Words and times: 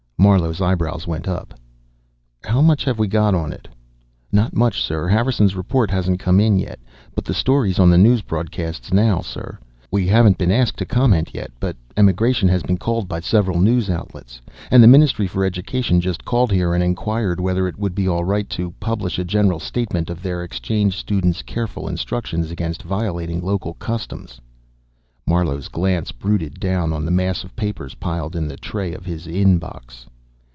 Marlowe's 0.21 0.61
eyebrows 0.61 1.07
went 1.07 1.27
up. 1.27 1.55
"How 2.43 2.61
much 2.61 2.83
have 2.85 2.99
we 2.99 3.07
got 3.07 3.33
on 3.33 3.51
it?" 3.51 3.67
"Not 4.31 4.51
too 4.51 4.59
much, 4.59 4.79
sir. 4.79 5.07
Harrison's 5.07 5.55
report 5.55 5.89
hasn't 5.89 6.19
come 6.19 6.39
in 6.39 6.59
yet. 6.59 6.77
But 7.15 7.25
the 7.25 7.33
story's 7.33 7.79
on 7.79 7.89
the 7.89 7.97
news 7.97 8.21
broadcasts 8.21 8.93
now, 8.93 9.21
sir. 9.21 9.57
We 9.89 10.05
haven't 10.05 10.37
been 10.37 10.51
asked 10.51 10.77
to 10.77 10.85
comment 10.85 11.31
yet, 11.33 11.49
but 11.59 11.75
Emigration 11.97 12.47
has 12.49 12.61
been 12.61 12.77
called 12.77 13.07
by 13.07 13.19
several 13.21 13.59
news 13.59 13.89
outlets, 13.89 14.39
and 14.69 14.83
the 14.83 14.87
Ministry 14.87 15.25
for 15.25 15.43
Education 15.43 15.99
just 15.99 16.23
called 16.23 16.51
here 16.51 16.75
and 16.75 16.83
inquired 16.83 17.39
whether 17.39 17.67
it 17.67 17.79
would 17.79 17.95
be 17.95 18.07
all 18.07 18.23
right 18.23 18.47
to 18.51 18.75
publish 18.79 19.17
a 19.17 19.23
general 19.25 19.59
statement 19.59 20.11
of 20.11 20.21
their 20.21 20.43
exchange 20.43 20.95
students' 20.97 21.41
careful 21.41 21.87
instructions 21.87 22.51
against 22.51 22.83
violating 22.83 23.41
local 23.41 23.73
customs." 23.73 24.39
Marlowe's 25.25 25.67
glance 25.67 26.11
brooded 26.11 26.59
down 26.59 26.91
on 26.93 27.05
the 27.05 27.11
mass 27.11 27.43
of 27.43 27.55
papers 27.55 27.95
piled 27.95 28.35
in 28.35 28.47
the 28.47 28.57
tray 28.57 28.91
of 28.93 29.05
his 29.05 29.25
IN 29.25 29.57
box. 29.57 30.05